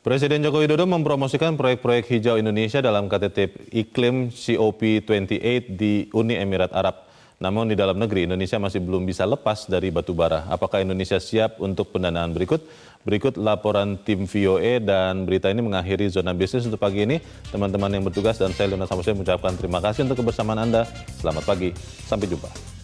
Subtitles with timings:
[0.00, 7.04] Presiden Joko Widodo mempromosikan proyek-proyek hijau Indonesia dalam KTT Iklim COP28 di Uni Emirat Arab.
[7.36, 10.48] Namun di dalam negeri Indonesia masih belum bisa lepas dari batu bara.
[10.48, 12.64] Apakah Indonesia siap untuk pendanaan berikut?
[13.04, 17.20] Berikut laporan tim VOA dan berita ini mengakhiri zona bisnis untuk pagi ini.
[17.52, 20.88] Teman-teman yang bertugas dan saya Luna Samusia mengucapkan terima kasih untuk kebersamaan Anda.
[21.20, 21.76] Selamat pagi,
[22.08, 22.79] sampai jumpa.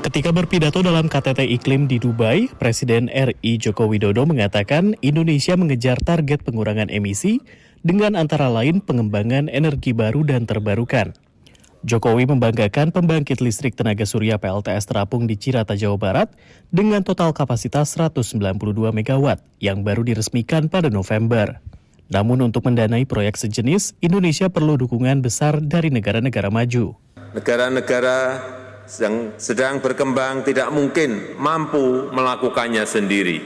[0.00, 6.40] Ketika berpidato dalam KTT Iklim di Dubai, Presiden RI Joko Widodo mengatakan Indonesia mengejar target
[6.40, 7.44] pengurangan emisi
[7.84, 11.12] dengan antara lain pengembangan energi baru dan terbarukan.
[11.84, 16.28] Jokowi membanggakan pembangkit listrik tenaga surya PLTS terapung di Cirata, Jawa Barat
[16.72, 18.56] dengan total kapasitas 192
[18.96, 19.26] MW
[19.60, 21.60] yang baru diresmikan pada November.
[22.08, 26.96] Namun untuk mendanai proyek sejenis, Indonesia perlu dukungan besar dari negara-negara maju.
[27.36, 28.16] Negara-negara
[28.98, 33.38] yang sedang berkembang tidak mungkin mampu melakukannya sendiri.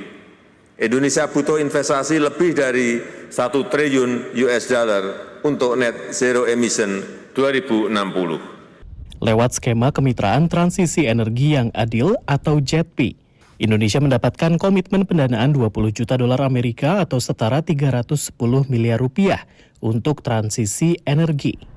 [0.81, 2.99] Indonesia butuh investasi lebih dari
[3.29, 5.05] satu triliun US dollar
[5.45, 7.05] untuk net zero emission
[7.37, 9.21] 2060.
[9.21, 13.15] Lewat skema kemitraan transisi energi yang adil atau JETP,
[13.63, 18.35] Indonesia mendapatkan komitmen pendanaan 20 juta dolar Amerika atau setara 310
[18.67, 19.47] miliar rupiah
[19.79, 21.74] untuk transisi energi.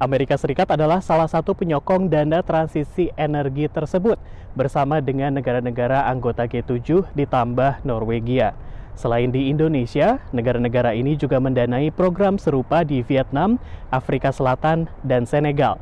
[0.00, 4.16] Amerika Serikat adalah salah satu penyokong dana transisi energi tersebut
[4.56, 8.56] bersama dengan negara-negara anggota G7 ditambah Norwegia.
[8.96, 13.60] Selain di Indonesia, negara-negara ini juga mendanai program serupa di Vietnam,
[13.92, 15.76] Afrika Selatan, dan Senegal.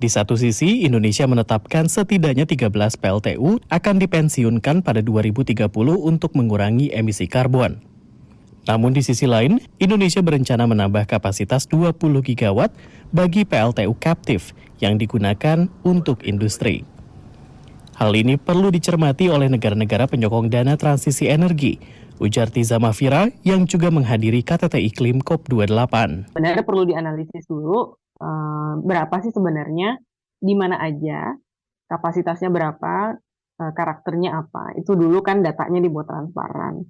[0.00, 5.68] Di satu sisi, Indonesia menetapkan setidaknya 13 PLTU akan dipensiunkan pada 2030
[6.00, 7.91] untuk mengurangi emisi karbon.
[8.62, 12.70] Namun di sisi lain, Indonesia berencana menambah kapasitas 20 gigawatt
[13.10, 16.86] bagi PLTU kaptif yang digunakan untuk industri.
[17.98, 21.78] Hal ini perlu dicermati oleh negara-negara penyokong dana transisi energi,
[22.22, 26.30] ujar Tiza Mafira yang juga menghadiri KTT Iklim COP28.
[26.30, 29.98] Sebenarnya perlu dianalisis dulu uh, berapa sih sebenarnya,
[30.38, 31.34] di mana aja,
[31.90, 33.18] kapasitasnya berapa,
[33.58, 34.78] uh, karakternya apa.
[34.78, 36.86] Itu dulu kan datanya dibuat transparan.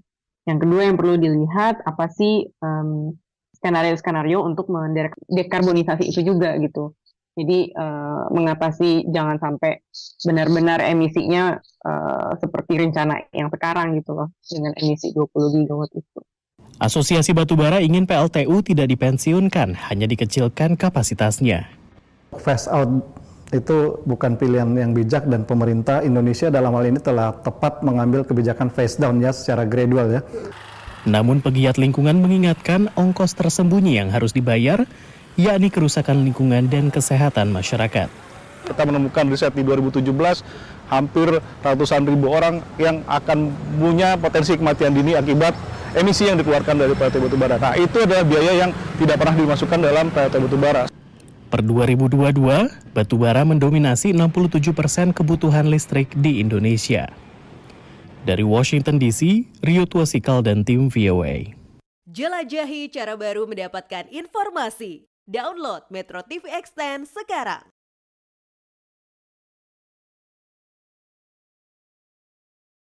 [0.49, 3.15] Yang kedua yang perlu dilihat apa sih um,
[3.63, 6.99] skenario-skenario untuk mendekarbonisasi itu juga gitu.
[7.33, 9.81] Jadi uh, mengatasi jangan sampai
[10.21, 16.21] benar-benar emisinya uh, seperti rencana yang sekarang gitu loh dengan emisi 20 gigawatt itu.
[16.83, 21.71] Asosiasi Batubara ingin PLTU tidak dipensiunkan, hanya dikecilkan kapasitasnya.
[22.37, 22.91] Phase out
[23.53, 28.73] itu bukan pilihan yang bijak dan pemerintah Indonesia dalam hal ini telah tepat mengambil kebijakan
[28.73, 30.21] face down ya secara gradual ya.
[31.05, 34.89] Namun pegiat lingkungan mengingatkan ongkos tersembunyi yang harus dibayar
[35.37, 38.09] yakni kerusakan lingkungan dan kesehatan masyarakat.
[38.63, 40.01] Kita menemukan riset di 2017
[40.89, 41.29] hampir
[41.61, 45.53] ratusan ribu orang yang akan punya potensi kematian dini akibat
[45.93, 47.57] emisi yang dikeluarkan dari PLT batubara.
[47.61, 51.02] Nah, itu adalah biaya yang tidak pernah dimasukkan dalam PLT batubara.
[51.53, 57.13] Per 2022, batubara mendominasi 67 persen kebutuhan listrik di Indonesia.
[58.25, 61.53] Dari Washington DC, Rio Tuasikal dan tim VOA.
[62.09, 65.05] Jelajahi cara baru mendapatkan informasi.
[65.29, 67.69] Download Metro TV Extend sekarang.